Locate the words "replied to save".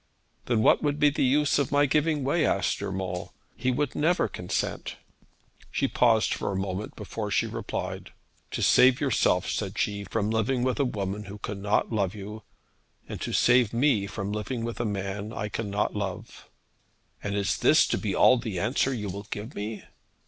7.45-8.99